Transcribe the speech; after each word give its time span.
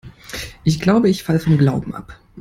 Ich 0.63 0.79
glaube, 0.79 1.09
ich 1.11 1.21
falle 1.21 1.39
vom 1.39 1.59
Glauben 1.59 1.93
ab. 1.93 2.19